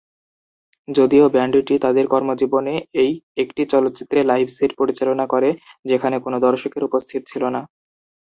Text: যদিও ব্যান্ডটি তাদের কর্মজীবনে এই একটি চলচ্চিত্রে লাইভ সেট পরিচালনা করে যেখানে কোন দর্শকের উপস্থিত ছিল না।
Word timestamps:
যদিও 0.87 1.25
ব্যান্ডটি 1.29 1.75
তাদের 1.85 2.05
কর্মজীবনে 2.07 2.73
এই 3.03 3.11
একটি 3.37 3.61
চলচ্চিত্রে 3.65 4.19
লাইভ 4.23 4.47
সেট 4.49 4.71
পরিচালনা 4.79 5.25
করে 5.33 5.49
যেখানে 5.85 6.15
কোন 6.19 6.33
দর্শকের 6.47 6.87
উপস্থিত 6.89 7.21
ছিল 7.27 7.43
না। 7.55 7.61